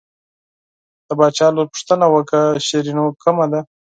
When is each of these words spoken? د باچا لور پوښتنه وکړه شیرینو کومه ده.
د 1.07 1.09
باچا 1.19 1.47
لور 1.55 1.67
پوښتنه 1.73 2.05
وکړه 2.09 2.43
شیرینو 2.67 3.05
کومه 3.23 3.45
ده. 3.51 3.61